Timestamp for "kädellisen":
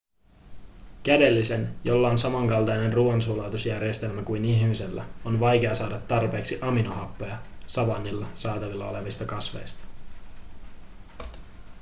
1.03-1.75